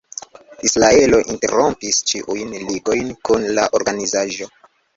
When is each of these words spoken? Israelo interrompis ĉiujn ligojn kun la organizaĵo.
Israelo 0.69 1.19
interrompis 1.33 2.01
ĉiujn 2.13 2.57
ligojn 2.71 3.15
kun 3.29 3.47
la 3.61 3.69
organizaĵo. 3.81 4.53